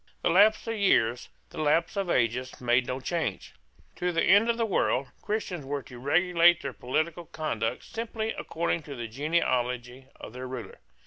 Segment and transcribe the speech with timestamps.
[0.23, 3.53] The lapse of years, the lapse of ages, made no change.
[3.97, 8.81] To the end of the world, Christians were to regulate their political conduct simply according
[8.89, 10.79] to the genealogy of their ruler.